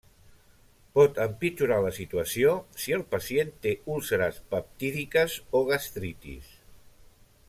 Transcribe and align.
Pot 0.99 1.19
empitjorar 1.25 1.77
la 1.87 1.91
situació 1.97 2.55
si 2.85 2.97
el 2.99 3.05
pacient 3.13 3.53
té 3.67 3.75
úlceres 3.97 4.41
peptídiques 4.55 5.37
o 5.61 5.63
gastritis. 5.71 6.53